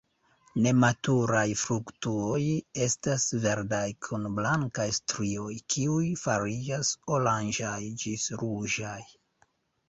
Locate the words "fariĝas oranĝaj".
6.23-7.77